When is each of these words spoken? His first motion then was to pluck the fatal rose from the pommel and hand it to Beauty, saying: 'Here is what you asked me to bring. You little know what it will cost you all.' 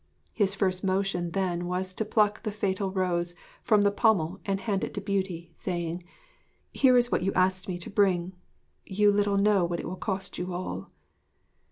His 0.33 0.55
first 0.55 0.83
motion 0.83 1.29
then 1.29 1.67
was 1.67 1.93
to 1.93 2.03
pluck 2.05 2.41
the 2.41 2.49
fatal 2.51 2.89
rose 2.89 3.35
from 3.61 3.81
the 3.83 3.91
pommel 3.91 4.39
and 4.47 4.59
hand 4.59 4.83
it 4.83 4.95
to 4.95 4.99
Beauty, 4.99 5.51
saying: 5.53 6.01
'Here 6.73 6.97
is 6.97 7.11
what 7.11 7.21
you 7.21 7.31
asked 7.33 7.67
me 7.67 7.77
to 7.77 7.89
bring. 7.91 8.33
You 8.83 9.11
little 9.11 9.37
know 9.37 9.63
what 9.63 9.79
it 9.79 9.85
will 9.87 9.95
cost 9.95 10.39
you 10.39 10.55
all.' 10.55 10.89